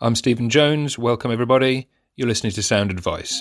[0.00, 0.96] I'm Stephen Jones.
[0.96, 1.88] Welcome, everybody.
[2.14, 3.40] You're listening to Sound Advice.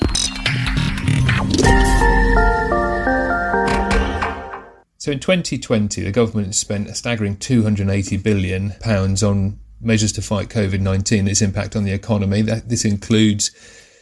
[4.97, 10.49] So, in 2020, the government spent a staggering 280 billion pounds on measures to fight
[10.49, 12.41] COVID 19 and its impact on the economy.
[12.41, 13.51] This includes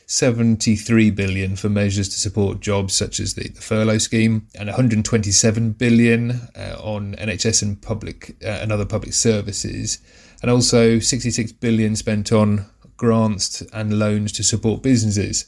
[0.05, 5.71] 73 billion for measures to support jobs such as the, the furlough scheme and 127
[5.71, 9.97] billion uh, on NHS and public uh, and other public services
[10.41, 12.65] and also 66 billion spent on
[12.97, 15.45] grants and loans to support businesses.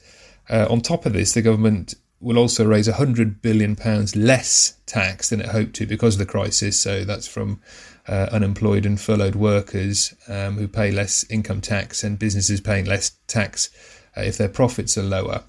[0.50, 5.30] Uh, on top of this, the government will also raise 100 billion pounds less tax
[5.30, 6.80] than it hoped to because of the crisis.
[6.80, 7.62] So that's from
[8.08, 13.12] uh, unemployed and furloughed workers um, who pay less income tax and businesses paying less
[13.28, 13.70] tax
[14.16, 15.44] uh, if their profits are lower.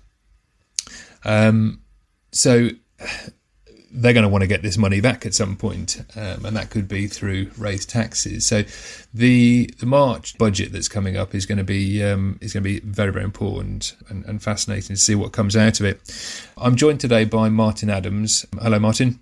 [1.25, 1.81] Um,
[2.33, 2.71] so
[3.91, 6.71] they're going to want to get this money back at some point, um, and that
[6.71, 8.47] could be through raised taxes.
[8.47, 8.65] So,
[9.15, 12.69] the the March budget that's coming up is going to be um, is going to
[12.69, 16.01] be very very important and, and, fascinating to see what comes out of it.
[16.57, 18.47] I'm joined today by Martin Adams.
[18.61, 19.21] Hello, Martin.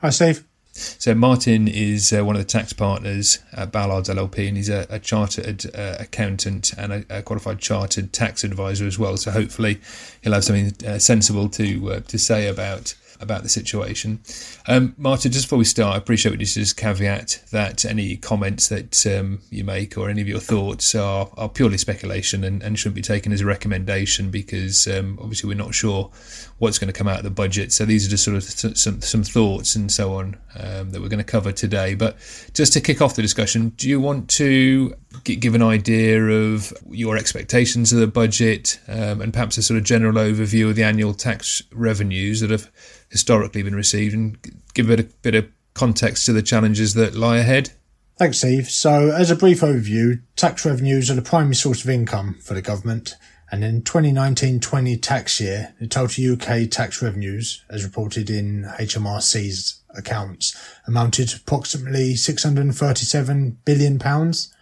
[0.00, 0.44] Hi, Steve.
[0.78, 4.86] So Martin is uh, one of the tax partners at Ballards LLP, and he's a,
[4.88, 9.16] a chartered uh, accountant and a, a, qualified chartered tax advisor as well.
[9.16, 9.80] So hopefully
[10.22, 14.20] he'll have something uh, sensible to uh, to say about about the situation.
[14.66, 19.06] Um, Martin, just before we start, I appreciate we just caveat that any comments that
[19.06, 22.94] um, you make or any of your thoughts are, are purely speculation and, and shouldn't
[22.94, 26.10] be taken as a recommendation because um, obviously we're not sure
[26.58, 27.72] what's going to come out of the budget.
[27.72, 28.42] So these are just sort of
[28.76, 31.94] some, some thoughts and so on um, that we're going to cover today.
[31.94, 32.16] But
[32.54, 37.16] just to kick off the discussion, do you want to give an idea of your
[37.16, 41.14] expectations of the budget um, and perhaps a sort of general overview of the annual
[41.14, 42.70] tax revenues that have
[43.08, 44.38] historically been received and
[44.74, 47.70] give a bit, of, bit of context to the challenges that lie ahead?
[48.18, 48.68] Thanks, Steve.
[48.68, 52.62] So, as a brief overview, tax revenues are the primary source of income for the
[52.62, 53.14] government.
[53.50, 60.54] And in 2019-20 tax year, the total UK tax revenues, as reported in HMRC's accounts,
[60.86, 64.52] amounted to approximately 637 billion pounds.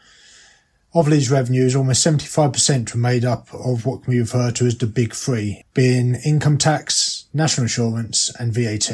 [0.96, 4.78] Of these revenues, almost 75% were made up of what can be referred to as
[4.78, 8.90] the big three, being income tax, national insurance and VAT.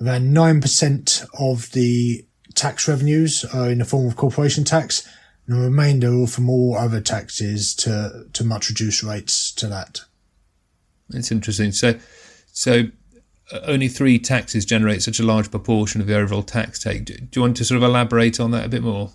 [0.00, 2.26] Around 9% of the
[2.56, 5.06] tax revenues are in the form of corporation tax
[5.46, 10.00] and the remainder are from all other taxes to, to much reduced rates to that.
[11.10, 11.70] That's interesting.
[11.70, 11.94] So,
[12.50, 12.86] so
[13.52, 17.04] uh, only three taxes generate such a large proportion of the overall tax take.
[17.04, 19.12] Do you want to sort of elaborate on that a bit more?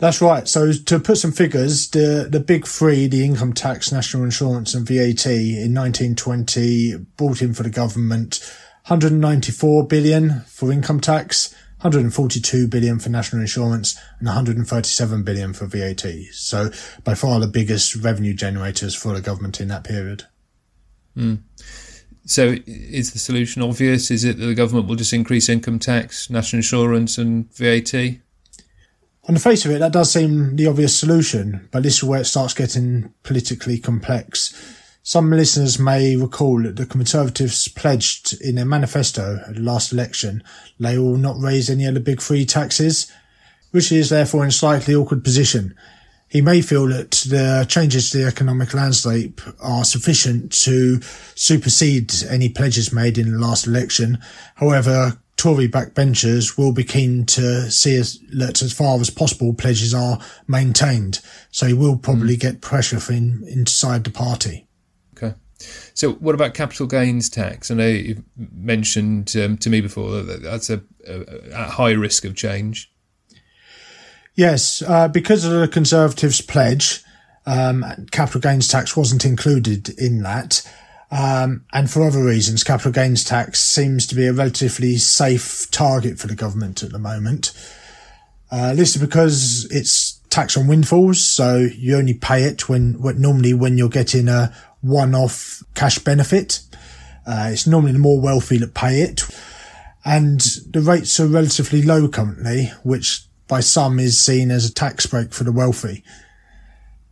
[0.00, 0.48] That's right.
[0.48, 4.86] So to put some figures, the the big three, the income tax, national insurance, and
[4.86, 8.40] VAT, in 1920 brought in for the government
[8.86, 16.04] 194 billion for income tax, 142 billion for national insurance and 137 billion for VAT.
[16.32, 16.70] So
[17.04, 20.24] by far the biggest revenue generators for the government in that period.
[21.14, 21.42] Mm.
[22.24, 24.10] So is the solution obvious?
[24.10, 27.92] Is it that the government will just increase income tax, national insurance and VAT?
[29.28, 32.20] On the face of it, that does seem the obvious solution, but this is where
[32.20, 34.54] it starts getting politically complex.
[35.02, 40.42] Some listeners may recall that the Conservatives pledged in their manifesto at the last election
[40.78, 43.10] they will not raise any of the big three taxes,
[43.70, 45.74] which is therefore in a slightly awkward position.
[46.28, 51.00] He may feel that the changes to the economic landscape are sufficient to
[51.34, 54.18] supersede any pledges made in the last election.
[54.54, 59.94] However, Tory backbenchers will be keen to see as, that as far as possible pledges
[59.94, 61.20] are maintained.
[61.50, 62.40] So he will probably mm.
[62.40, 64.66] get pressure from inside the party.
[65.16, 65.34] Okay.
[65.94, 67.70] So, what about capital gains tax?
[67.70, 71.20] I know you've mentioned um, to me before that that's a, a,
[71.54, 72.92] a, high risk of change.
[74.34, 77.02] Yes, uh, because of the Conservatives' pledge,
[77.46, 80.70] um, capital gains tax wasn't included in that.
[81.10, 86.18] Um, and for other reasons, capital gains tax seems to be a relatively safe target
[86.18, 87.52] for the government at the moment.
[88.50, 93.20] Uh, this is because it's tax on windfalls, so you only pay it when, when
[93.20, 96.60] normally when you're getting a one-off cash benefit.
[97.26, 99.22] Uh, it's normally the more wealthy that pay it.
[100.04, 100.40] And
[100.70, 105.32] the rates are relatively low currently, which by some is seen as a tax break
[105.32, 106.02] for the wealthy.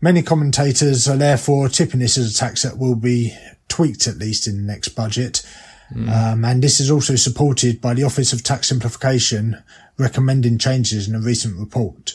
[0.00, 3.36] Many commentators are therefore tipping this as a tax that will be
[3.68, 5.44] tweaked at least in the next budget.
[5.92, 6.08] Mm.
[6.10, 9.62] Um, and this is also supported by the Office of Tax Simplification
[9.98, 12.14] recommending changes in a recent report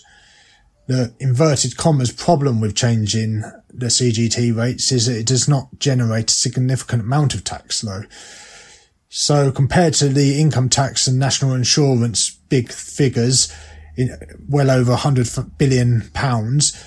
[0.88, 6.30] the inverted commas problem with changing the CGT rates is that it does not generate
[6.30, 8.04] a significant amount of tax though.
[9.10, 13.54] So compared to the income tax and national insurance big figures
[13.96, 14.18] in
[14.50, 16.84] well over 100 billion pounds,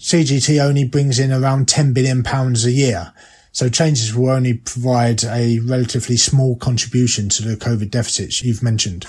[0.00, 3.12] CGT only brings in around £10 billion a year.
[3.52, 9.06] So changes will only provide a relatively small contribution to the COVID deficits you've mentioned.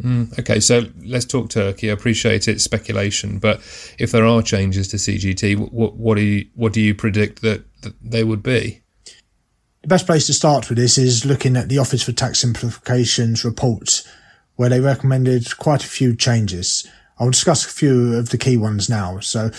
[0.00, 1.90] Mm, okay, so let's talk Turkey.
[1.90, 3.58] I appreciate it's speculation, but
[3.98, 7.64] if there are changes to CGT, what, what do you what do you predict that,
[7.82, 8.80] that they would be?
[9.82, 13.44] The best place to start with this is looking at the Office for Tax Simplification's
[13.44, 14.06] reports,
[14.56, 16.86] where they recommended quite a few changes.
[17.18, 19.20] I'll discuss a few of the key ones now.
[19.20, 19.50] So,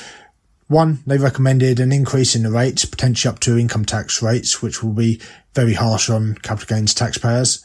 [0.73, 4.83] one, they recommended an increase in the rates, potentially up to income tax rates, which
[4.83, 5.21] will be
[5.53, 7.63] very harsh on capital gains taxpayers.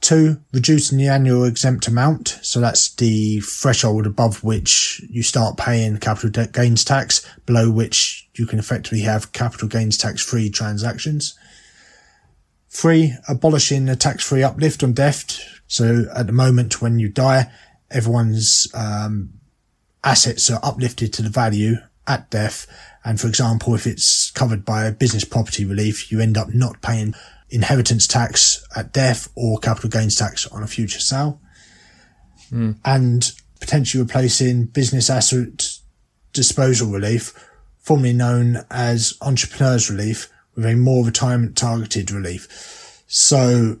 [0.00, 2.38] Two, reducing the annual exempt amount.
[2.42, 8.46] So that's the threshold above which you start paying capital gains tax, below which you
[8.46, 11.38] can effectively have capital gains tax free transactions.
[12.68, 15.40] Three, abolishing the tax free uplift on death.
[15.66, 17.50] So at the moment, when you die,
[17.90, 19.30] everyone's um,
[20.04, 21.76] assets are uplifted to the value
[22.06, 22.66] at death.
[23.04, 26.82] And for example, if it's covered by a business property relief, you end up not
[26.82, 27.14] paying
[27.50, 31.40] inheritance tax at death or capital gains tax on a future sale.
[32.50, 32.76] Mm.
[32.84, 35.78] And potentially replacing business asset
[36.32, 37.32] disposal relief,
[37.78, 43.02] formerly known as entrepreneurs relief, with a more retirement targeted relief.
[43.06, 43.78] So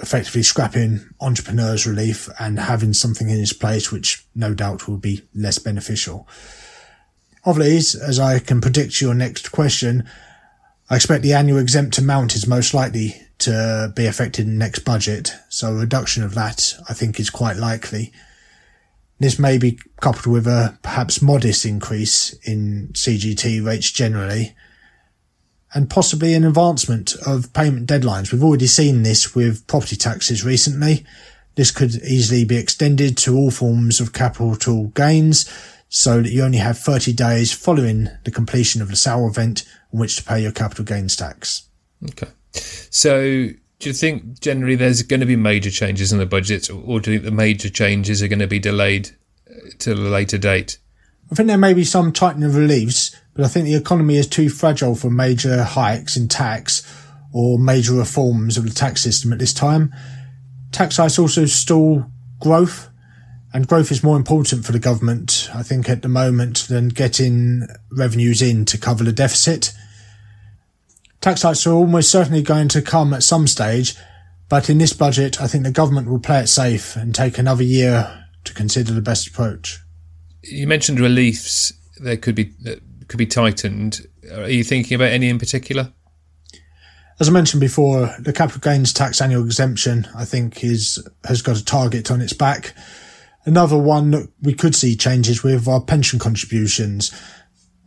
[0.00, 5.22] effectively scrapping entrepreneurs relief and having something in its place, which no doubt will be
[5.34, 6.28] less beneficial.
[7.48, 10.06] Of these, as I can predict your next question,
[10.90, 14.80] I expect the annual exempt amount is most likely to be affected in the next
[14.80, 18.12] budget, so a reduction of that I think is quite likely.
[19.18, 24.54] This may be coupled with a perhaps modest increase in CGT rates generally,
[25.72, 28.30] and possibly an advancement of payment deadlines.
[28.30, 31.06] We've already seen this with property taxes recently.
[31.54, 35.50] This could easily be extended to all forms of capital gains
[35.88, 39.98] so that you only have 30 days following the completion of the sale event in
[39.98, 41.68] which to pay your capital gains tax.
[42.10, 42.28] Okay.
[42.52, 43.48] So
[43.78, 47.12] do you think generally there's going to be major changes in the budget or do
[47.12, 49.10] you think the major changes are going to be delayed
[49.50, 50.78] uh, to a later date?
[51.30, 54.26] I think there may be some tightening of reliefs, but I think the economy is
[54.26, 56.82] too fragile for major hikes in tax
[57.32, 59.94] or major reforms of the tax system at this time.
[60.72, 62.06] Tax hikes also stall
[62.40, 62.88] growth
[63.58, 67.66] and growth is more important for the government, I think, at the moment than getting
[67.90, 69.72] revenues in to cover the deficit.
[71.20, 73.96] Tax hikes are almost certainly going to come at some stage,
[74.48, 77.64] but in this budget, I think the government will play it safe and take another
[77.64, 79.80] year to consider the best approach.
[80.44, 84.06] You mentioned reliefs that could be that could be tightened.
[84.32, 85.92] Are you thinking about any in particular?
[87.18, 91.56] As I mentioned before, the capital gains tax annual exemption, I think, is has got
[91.56, 92.72] a target on its back.
[93.48, 97.10] Another one that we could see changes with are pension contributions.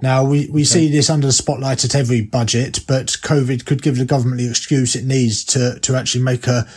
[0.01, 0.63] Now we, we okay.
[0.63, 4.49] see this under the spotlight at every budget, but COVID could give the government the
[4.49, 6.67] excuse it needs to, to actually make a,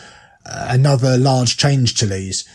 [0.44, 2.46] another large change to these.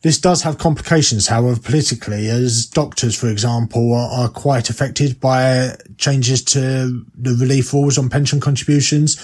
[0.00, 5.76] This does have complications, however, politically, as doctors, for example, are, are, quite affected by
[5.96, 9.16] changes to the relief rules on pension contributions.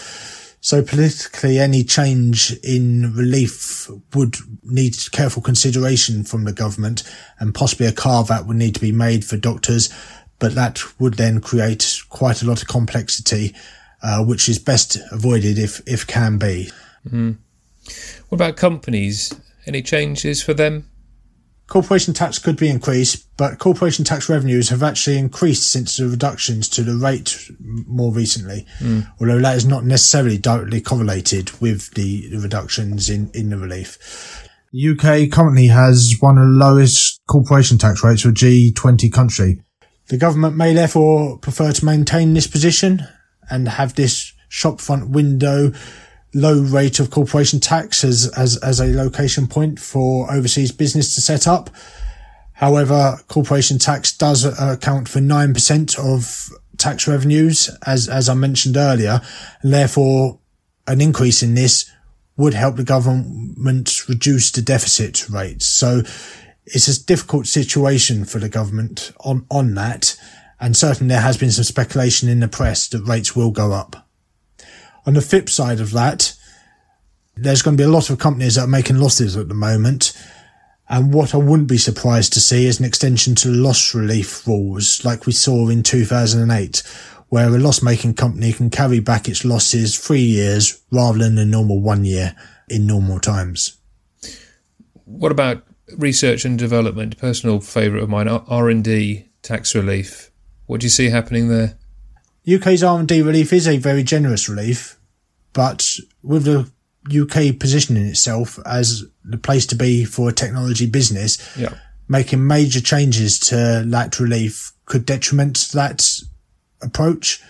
[0.61, 7.03] So politically, any change in relief would need careful consideration from the government
[7.39, 9.89] and possibly a carve out would need to be made for doctors.
[10.41, 13.55] But that would then create quite a lot of complexity,
[14.03, 16.71] uh, which is best avoided if, if can be.
[17.09, 17.37] Mm.
[18.29, 19.33] What about companies?
[19.67, 20.88] Any changes for them?
[21.69, 26.67] Corporation tax could be increased, but corporation tax revenues have actually increased since the reductions
[26.71, 29.07] to the rate more recently, mm.
[29.21, 34.49] although that is not necessarily directly correlated with the, the reductions in, in the relief.
[34.73, 39.61] The UK currently has one of the lowest corporation tax rates for a G20 country.
[40.09, 43.07] The government may therefore prefer to maintain this position
[43.51, 45.73] and have this shopfront window
[46.39, 51.21] low rate of corporation tax as, as, as a location point for overseas business to
[51.21, 51.71] set up.
[52.53, 59.21] However, corporation tax does account for 9% of tax revenues, as, as I mentioned earlier,
[59.63, 60.39] and therefore
[60.87, 61.91] an increase in this
[62.37, 65.67] would help the government reduce the deficit rates.
[65.67, 66.03] So
[66.67, 70.17] it's a difficult situation for the government on, on that.
[70.61, 74.08] And certainly there has been some speculation in the press that rates will go up.
[75.09, 76.37] On the flip side of that,
[77.35, 80.13] there's going to be a lot of companies that are making losses at the moment.
[80.87, 85.03] And what I wouldn't be surprised to see is an extension to loss relief rules
[85.07, 86.83] like we saw in 2008,
[87.31, 91.47] where a loss making company can carry back its losses three years rather than a
[91.47, 92.37] normal one year
[92.69, 93.79] in normal times.
[95.07, 95.65] What about
[95.97, 97.17] research and development?
[97.17, 99.31] Personal favourite of mine, R&D.
[99.41, 100.31] tax relief.
[100.67, 101.79] What do you see happening there?
[102.47, 104.98] UK's R&D relief is a very generous relief,
[105.59, 106.71] but with the
[107.23, 111.75] UK positioning itself as the place to be for a technology business, Yeah.
[112.07, 116.21] making major changes to that relief could detriment that
[116.81, 117.41] approach.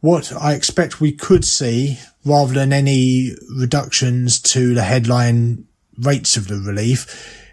[0.00, 5.64] What I expect we could see, rather than any reductions to the headline
[5.98, 6.98] rates of the relief,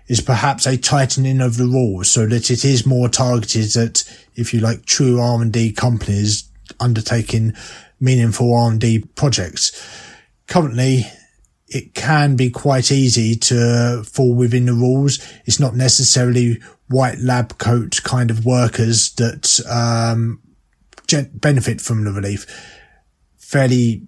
[0.07, 4.03] is perhaps a tightening of the rules so that it is more targeted at,
[4.35, 6.45] if you like, true R&D companies
[6.79, 7.53] undertaking
[7.99, 9.71] meaningful R&D projects.
[10.47, 11.05] Currently,
[11.67, 15.19] it can be quite easy to fall within the rules.
[15.45, 20.41] It's not necessarily white lab coat kind of workers that um,
[21.33, 22.45] benefit from the relief.
[23.37, 24.07] Fairly,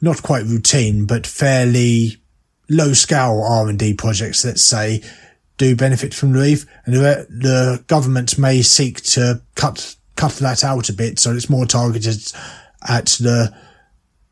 [0.00, 2.22] not quite routine, but fairly
[2.68, 5.02] low scale R&D projects, let's say,
[5.56, 10.88] do benefit from relief, and the, the government may seek to cut cut that out
[10.88, 12.16] a bit so it's more targeted
[12.88, 13.54] at the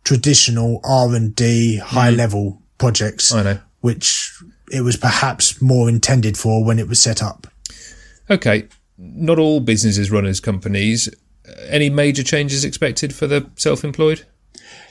[0.05, 3.59] traditional R&D high level projects, I know.
[3.81, 4.33] which
[4.71, 7.47] it was perhaps more intended for when it was set up.
[8.31, 8.69] Okay,
[8.99, 11.09] not all businesses run as companies.
[11.69, 14.25] Any major changes expected for the self-employed?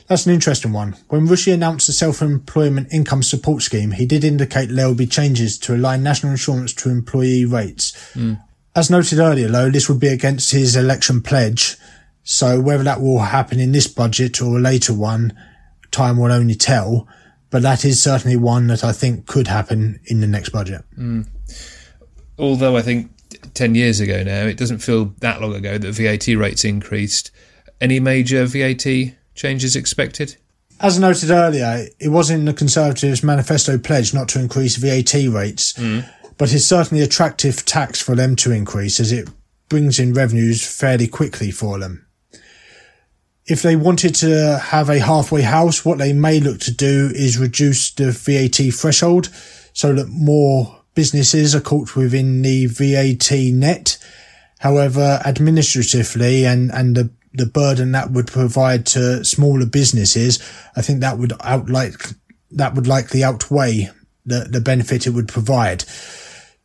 [0.08, 0.96] That's an interesting one.
[1.08, 5.58] When Rishi announced the self-employment income support scheme, he did indicate there will be changes
[5.60, 8.12] to align national insurance to employee rates.
[8.14, 8.34] Hmm.
[8.76, 11.78] As noted earlier, though, this would be against his election pledge.
[12.24, 15.38] So whether that will happen in this budget or a later one,
[15.92, 17.08] time will only tell.
[17.50, 20.84] But that is certainly one that I think could happen in the next budget.
[20.96, 21.24] Hmm.
[22.40, 23.12] Although I think
[23.54, 27.30] 10 years ago now, it doesn't feel that long ago that VAT rates increased.
[27.80, 28.86] Any major VAT
[29.36, 30.38] changes expected?
[30.80, 35.76] As noted earlier, it was in the Conservatives' manifesto pledge not to increase VAT rates,
[35.76, 36.00] hmm.
[36.38, 39.30] but it's certainly attractive tax for them to increase as it
[39.70, 42.06] brings in revenues fairly quickly for them.
[43.46, 47.38] If they wanted to have a halfway house, what they may look to do is
[47.38, 49.30] reduce the VAT threshold
[49.74, 53.98] so that more businesses are caught within the VAT net.
[54.60, 60.40] However, administratively and, and the, the burden that would provide to smaller businesses,
[60.76, 62.02] I think that would outlike,
[62.52, 63.90] that would likely outweigh
[64.26, 65.84] the, the benefit it would provide.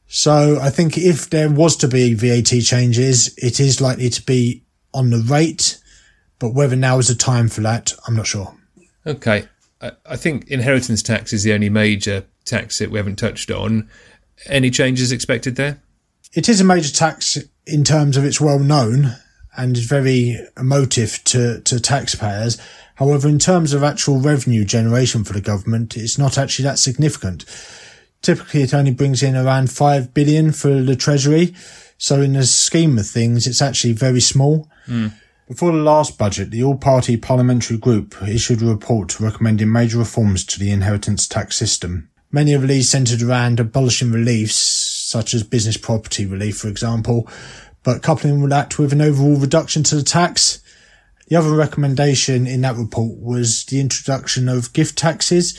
[0.07, 4.63] So I think if there was to be VAT changes, it is likely to be
[4.95, 5.79] on the rate,
[6.39, 8.55] but whether now is the time for that, I'm not sure.
[9.07, 9.47] Okay.
[9.81, 13.89] I, I think inheritance tax is the only major tax that we haven't touched on.
[14.47, 15.81] Any changes expected there?
[16.35, 19.17] It is a major tax in terms of it's well known
[19.57, 22.59] and is very emotive to, to taxpayers.
[22.97, 27.45] However, in terms of actual revenue generation for the government, it's not actually that significant.
[28.23, 31.55] Typically, it only brings in around 5 billion for the treasury.
[31.97, 34.69] So in the scheme of things, it's actually very small.
[34.87, 35.09] Hmm.
[35.49, 40.59] Before the last budget, the all-party parliamentary group issued a report recommending major reforms to
[40.59, 42.11] the inheritance tax system.
[42.31, 47.27] Many of these centred around abolishing reliefs, such as business property relief, for example,
[47.83, 50.63] but coupling that with an overall reduction to the tax.
[51.29, 55.59] The other recommendation in that report was the introduction of gift taxes.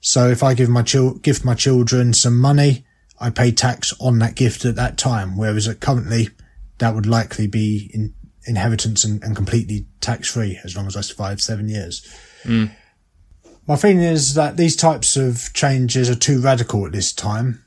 [0.00, 2.84] So if I give my chil- gift my children some money,
[3.20, 6.30] I pay tax on that gift at that time, whereas currently
[6.78, 8.14] that would likely be in
[8.48, 12.06] inheritance and, and completely tax free as long as I survive seven years.
[12.42, 12.66] Hmm.
[13.66, 17.64] My feeling is that these types of changes are too radical at this time.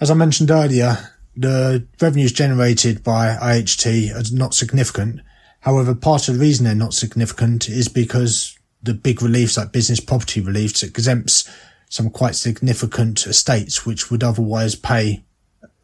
[0.00, 5.20] As I mentioned earlier, the revenues generated by IHT are not significant.
[5.60, 9.98] However, part of the reason they're not significant is because the big reliefs like business
[9.98, 11.50] property reliefs exempts
[11.88, 15.24] some quite significant estates which would otherwise pay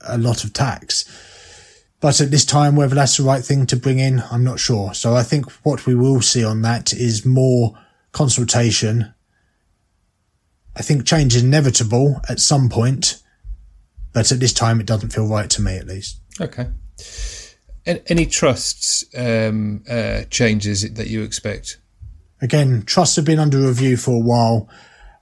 [0.01, 1.05] a lot of tax.
[2.05, 4.93] But at this time, whether that's the right thing to bring in, I'm not sure.
[4.93, 7.79] So I think what we will see on that is more
[8.13, 9.15] consultation.
[10.77, 13.23] I think change is inevitable at some point,
[14.13, 16.21] but at this time, it doesn't feel right to me, at least.
[16.39, 16.67] Okay.
[17.87, 21.79] Any trusts um, uh, changes that you expect?
[22.43, 24.69] Again, trusts have been under review for a while.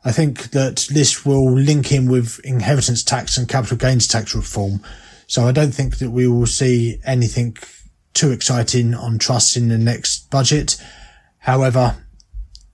[0.04, 4.82] I think that this will link in with inheritance tax and capital gains tax reform.
[5.32, 7.56] So I don't think that we will see anything
[8.12, 10.76] too exciting on trusts in the next budget.
[11.38, 11.96] However,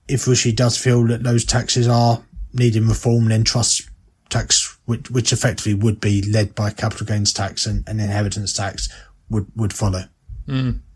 [0.09, 3.89] if Rishi does feel that those taxes are needing reform, then trust
[4.27, 8.89] tax, which, which effectively would be led by capital gains tax and, and inheritance tax,
[9.29, 10.03] would, would follow.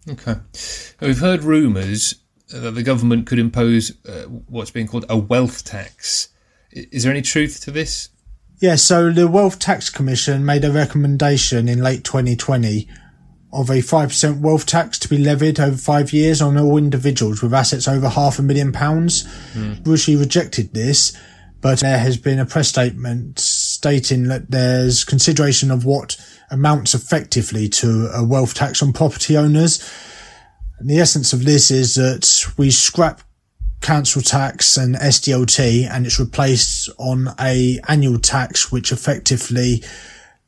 [0.09, 0.35] Okay.
[0.99, 2.15] We've heard rumours
[2.49, 6.27] that the government could impose uh, what's being called a wealth tax.
[6.71, 8.09] Is there any truth to this?
[8.63, 12.87] Yeah, so the Wealth Tax Commission made a recommendation in late 2020
[13.51, 17.53] of a 5% wealth tax to be levied over five years on all individuals with
[17.53, 19.25] assets over half a million pounds.
[19.51, 19.85] Mm.
[19.85, 21.11] Rishi rejected this,
[21.59, 26.15] but there has been a press statement stating that there's consideration of what
[26.49, 29.83] amounts effectively to a wealth tax on property owners.
[30.79, 33.23] And the essence of this is that we scrap
[33.83, 39.83] council tax and SDLT and it's replaced on a annual tax which effectively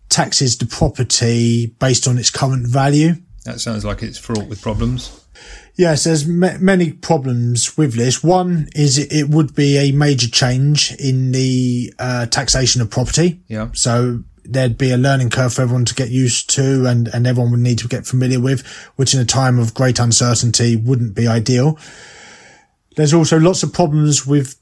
[0.10, 3.14] taxes the property based on its current value.
[3.44, 5.22] That sounds like it's fraught with problems.
[5.76, 8.24] Yes, there's m- many problems with this.
[8.24, 13.42] One is it, it, would be a major change in the uh, taxation of property.
[13.48, 13.70] Yeah.
[13.74, 17.52] So there'd be a learning curve for everyone to get used to and, and everyone
[17.52, 18.66] would need to get familiar with,
[18.96, 21.78] which in a time of great uncertainty wouldn't be ideal.
[22.96, 24.56] There's also lots of problems with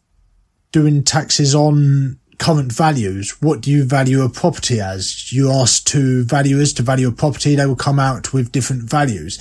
[0.71, 3.41] doing taxes on current values.
[3.41, 5.31] What do you value a property as?
[5.31, 9.37] You ask two valuers to value a property, they will come out with different values.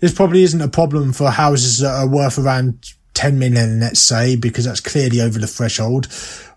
[0.00, 4.36] This probably isn't a problem for houses that are worth around 10 million, let's say,
[4.36, 6.08] because that's clearly over the threshold.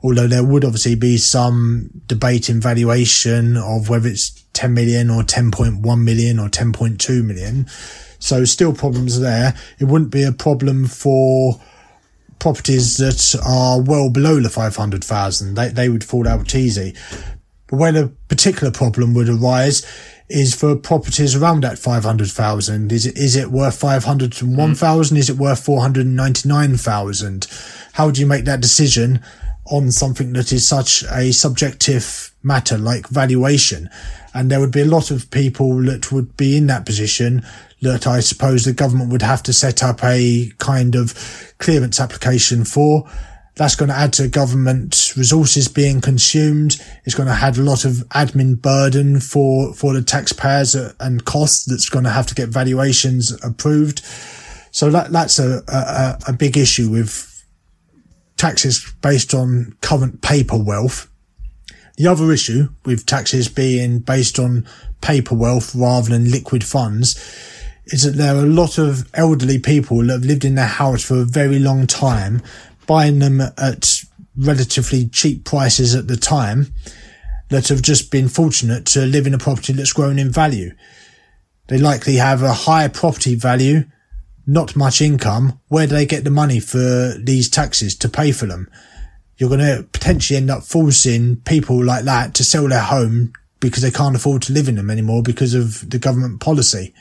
[0.03, 5.21] Although there would obviously be some debate in valuation of whether it's 10 million or
[5.23, 7.67] 10.1 million or 10.2 million.
[8.19, 9.53] So still problems there.
[9.79, 11.59] It wouldn't be a problem for
[12.39, 15.55] properties that are well below the 500,000.
[15.55, 16.93] They, they would fall out easy.
[17.67, 19.85] But where the particular problem would arise
[20.29, 22.91] is for properties around that 500,000.
[22.91, 25.15] Is it, is it worth 501,000?
[25.15, 25.19] Mm.
[25.19, 27.47] Is it worth 499,000?
[27.93, 29.21] How do you make that decision
[29.65, 33.89] on something that is such a subjective matter like valuation?
[34.33, 37.45] And there would be a lot of people that would be in that position
[37.81, 41.13] that I suppose the government would have to set up a kind of
[41.59, 43.09] clearance application for.
[43.55, 46.77] That's going to add to government resources being consumed.
[47.05, 51.25] It's going to add a lot of admin burden for, for the taxpayers uh, and
[51.25, 54.03] costs that's going to have to get valuations approved.
[54.71, 57.45] So that, that's a, a, a big issue with
[58.37, 61.09] taxes based on current paper wealth.
[61.97, 64.67] The other issue with taxes being based on
[65.01, 67.15] paper wealth rather than liquid funds
[67.87, 71.03] is that there are a lot of elderly people that have lived in their house
[71.03, 72.41] for a very long time,
[72.85, 74.03] buying them at
[74.37, 76.73] relatively cheap prices at the time
[77.49, 80.71] that have just been fortunate to live in a property that's grown in value.
[81.67, 83.85] They likely have a higher property value,
[84.45, 85.59] not much income.
[85.67, 88.69] Where do they get the money for these taxes to pay for them?
[89.37, 93.83] You're going to potentially end up forcing people like that to sell their home because
[93.83, 96.93] they can't afford to live in them anymore because of the government policy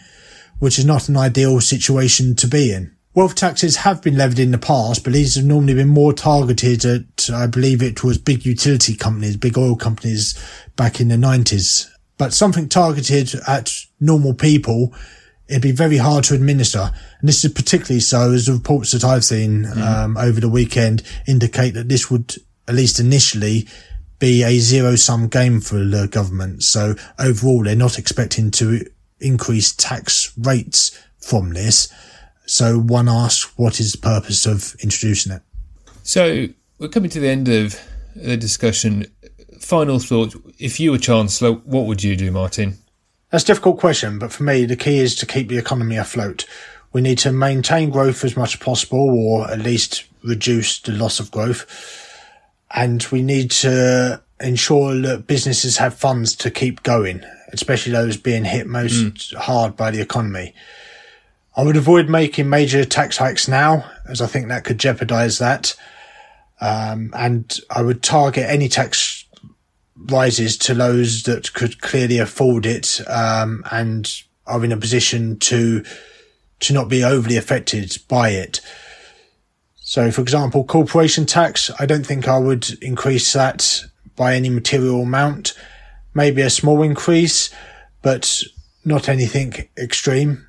[0.59, 2.97] which is not an ideal situation to be in.
[3.14, 6.85] Wealth taxes have been levied in the past, but these have normally been more targeted
[6.85, 10.35] at, I believe it was big utility companies, big oil companies
[10.77, 11.90] back in the 90s.
[12.19, 14.95] But something targeted at normal people,
[15.49, 16.92] it'd be very hard to administer.
[17.21, 19.79] And this is particularly so as the reports that I've seen mm.
[19.79, 22.37] um, over the weekend indicate that this would,
[22.69, 23.66] at least initially,
[24.19, 26.62] be a zero sum game for the government.
[26.64, 28.85] So overall, they're not expecting to
[29.20, 31.92] increased tax rates from this.
[32.46, 35.42] So one asks, what is the purpose of introducing it?
[36.02, 36.46] So
[36.79, 37.81] we're coming to the end of
[38.14, 39.07] the discussion.
[39.61, 40.37] Final thoughts.
[40.59, 42.79] If you were Chancellor, what would you do, Martin?
[43.31, 46.46] That's a difficult question, but for me, the key is to keep the economy afloat.
[46.92, 51.18] We need to maintain growth as much as possible, or at least reduce the loss
[51.18, 51.66] of growth.
[52.70, 58.44] And we need to ensure that businesses have funds to keep going especially those being
[58.44, 59.35] hit most mm.
[59.35, 60.54] hard by the economy.
[61.56, 65.74] I would avoid making major tax hikes now, as I think that could jeopardize that.
[66.61, 69.24] Um, and I would target any tax
[69.96, 75.82] rises to those that could clearly afford it, um, and are in a position to,
[76.61, 78.61] to not be overly affected by it.
[79.76, 83.82] So, for example, corporation tax, I don't think I would increase that
[84.14, 85.54] by any material amount
[86.16, 87.50] maybe a small increase,
[88.00, 88.42] but
[88.85, 90.46] not anything extreme.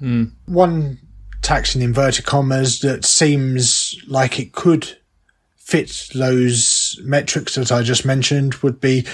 [0.00, 0.32] Mm.
[0.46, 0.98] One
[1.40, 4.98] tax in inverted commas that seems like it could
[5.56, 9.06] fit those metrics that I just mentioned would be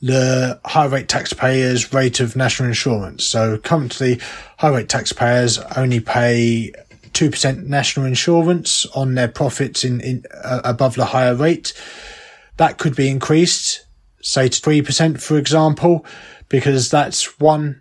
[0.00, 3.24] the high rate taxpayers rate of national insurance.
[3.24, 4.20] So currently
[4.58, 6.72] high rate taxpayers only pay
[7.12, 11.72] 2% national insurance on their profits in, in uh, above the higher rate.
[12.58, 13.85] That could be increased
[14.20, 16.04] say to 3%, for example,
[16.48, 17.80] because that's one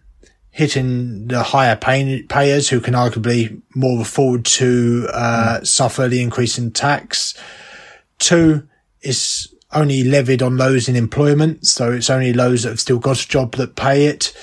[0.52, 5.68] hitting the higher pay- payers who can arguably more afford to uh, mm.
[5.68, 7.34] suffer the increase in tax.
[8.20, 8.68] Two
[9.02, 13.22] is only levied on those in employment, so it's only those that have still got
[13.22, 14.34] a job that pay it.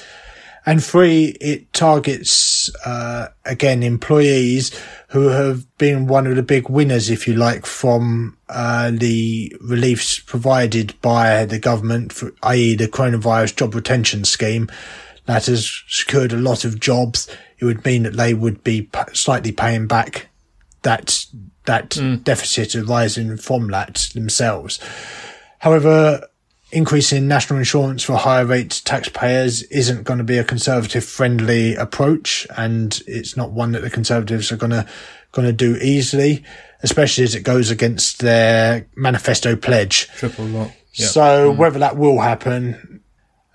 [0.64, 4.70] And three, it targets, uh, again, employees
[5.09, 10.20] who have been one of the big winners, if you like, from, uh, the reliefs
[10.20, 12.77] provided by the government, for, i.e.
[12.77, 14.70] the coronavirus job retention scheme
[15.27, 17.29] that has secured a lot of jobs.
[17.59, 20.29] It would mean that they would be slightly paying back
[20.83, 21.27] that,
[21.64, 22.22] that mm.
[22.22, 24.79] deficit arising from that themselves.
[25.59, 26.27] However,
[26.72, 32.46] increasing national insurance for higher rate taxpayers isn't going to be a conservative friendly approach.
[32.56, 34.87] And it's not one that the conservatives are going to,
[35.32, 36.42] going to do easily,
[36.82, 40.08] especially as it goes against their manifesto pledge.
[40.16, 40.72] Triple lock.
[40.94, 41.08] Yep.
[41.11, 41.56] So mm.
[41.56, 43.02] whether that will happen,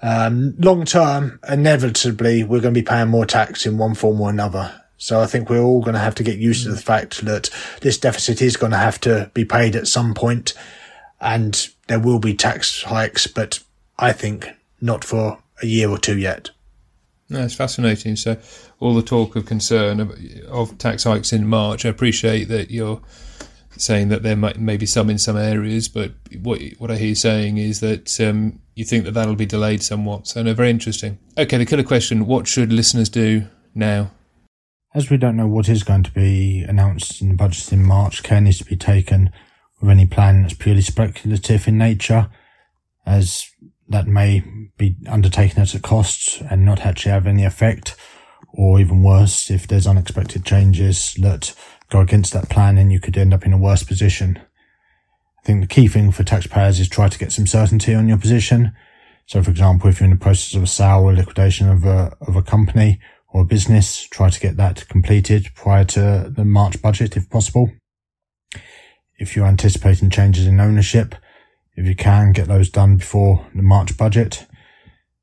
[0.04, 4.30] um, long term, inevitably, we're going to be paying more tax in one form or
[4.30, 4.84] another.
[4.98, 6.70] So I think we're all going to have to get used mm.
[6.70, 7.50] to the fact that
[7.82, 10.54] this deficit is going to have to be paid at some point
[11.20, 13.60] and there will be tax hikes, but
[13.98, 14.48] I think
[14.82, 16.52] not for a year or two yet.
[17.30, 18.16] No, it's fascinating.
[18.16, 18.38] So,
[18.80, 20.12] all the talk of concern of,
[20.48, 23.02] of tax hikes in March, I appreciate that you're
[23.76, 27.10] saying that there might may be some in some areas, but what what I hear
[27.10, 30.28] you saying is that um, you think that that'll be delayed somewhat.
[30.28, 31.18] So, no, very interesting.
[31.38, 34.12] Okay, the killer question: What should listeners do now?
[34.96, 38.24] As we don't know what is going to be announced in the budget in March,
[38.24, 39.32] care needs to be taken
[39.82, 42.30] with any plan that's purely speculative in nature,
[43.06, 43.50] as
[43.90, 44.44] that may
[44.78, 47.96] be undertaken at a cost and not actually have any effect,
[48.54, 51.54] or even worse, if there's unexpected changes that
[51.90, 54.40] go against that plan, then you could end up in a worse position.
[55.40, 58.18] I think the key thing for taxpayers is try to get some certainty on your
[58.18, 58.74] position.
[59.26, 62.16] So, for example, if you're in the process of a sale or liquidation of a,
[62.22, 66.82] of a company or a business, try to get that completed prior to the March
[66.82, 67.72] budget if possible
[69.18, 71.16] if you're anticipating changes in ownership,
[71.76, 74.46] if you can get those done before the March budget.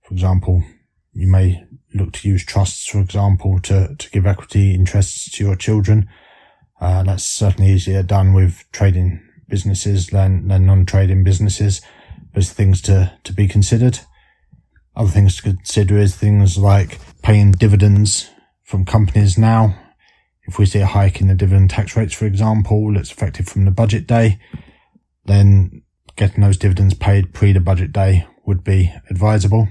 [0.02, 0.64] For example,
[1.12, 5.56] you may look to use trusts, for example, to, to give equity interests to your
[5.56, 6.08] children.
[6.80, 11.80] Uh, that's certainly easier done with trading businesses than, than non-trading businesses.
[12.32, 14.00] There's things to, to be considered.
[14.96, 18.30] Other things to consider is things like paying dividends
[18.62, 19.76] from companies now
[20.46, 23.64] if we see a hike in the dividend tax rates, for example, that's effective from
[23.64, 24.38] the budget day,
[25.24, 25.82] then
[26.16, 29.68] getting those dividends paid pre the budget day would be advisable.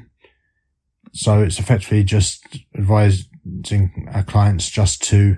[1.13, 5.37] So it's effectively just advising our clients just to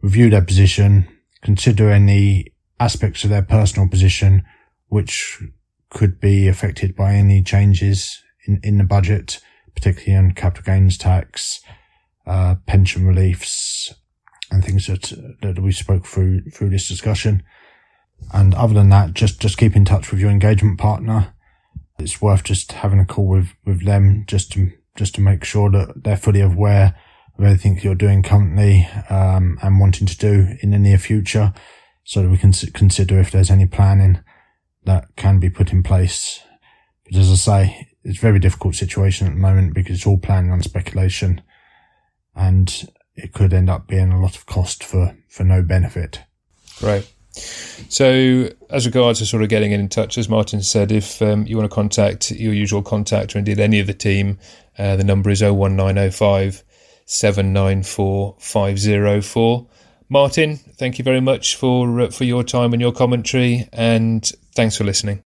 [0.00, 1.06] review their position,
[1.42, 4.42] consider any aspects of their personal position
[4.88, 5.42] which
[5.90, 9.40] could be affected by any changes in, in the budget,
[9.74, 11.60] particularly on capital gains tax,
[12.26, 13.94] uh, pension reliefs,
[14.50, 17.42] and things that that we spoke through through this discussion.
[18.32, 21.34] And other than that, just just keep in touch with your engagement partner.
[21.98, 25.70] It's worth just having a call with with them just to just to make sure
[25.70, 26.94] that they're fully aware
[27.38, 31.52] of everything you're doing currently um, and wanting to do in the near future,
[32.04, 34.20] so that we can consider if there's any planning
[34.84, 36.42] that can be put in place.
[37.04, 40.18] But as I say, it's a very difficult situation at the moment because it's all
[40.18, 41.42] planning on speculation,
[42.34, 42.88] and
[43.22, 46.20] it could end up being a lot of cost for, for no benefit.
[46.82, 47.10] Right.
[47.32, 51.56] So, as regards to sort of getting in touch, as Martin said, if um, you
[51.56, 54.38] want to contact your usual contact or indeed any of the team,
[54.78, 56.64] uh, the number is 01905
[57.06, 59.66] 794 504.
[60.08, 64.76] Martin, thank you very much for uh, for your time and your commentary, and thanks
[64.76, 65.22] for listening.